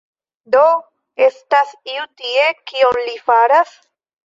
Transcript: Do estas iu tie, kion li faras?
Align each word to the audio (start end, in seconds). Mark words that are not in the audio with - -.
Do 0.53 0.61
estas 1.25 1.75
iu 1.97 2.07
tie, 2.23 2.49
kion 2.73 3.01
li 3.05 3.17
faras? 3.31 3.79